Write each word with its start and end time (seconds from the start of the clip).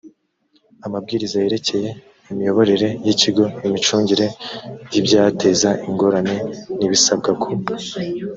amabwiriza 0.85 1.35
yerekeye 1.43 1.89
imiyoborere 2.31 2.87
y 3.05 3.09
ikigo 3.13 3.43
imicungire 3.67 4.25
y 4.91 4.95
ibyateza 5.01 5.69
ingorane 5.87 6.35
n 6.77 6.79
ibisabwa 6.87 7.29
ku 7.41 7.49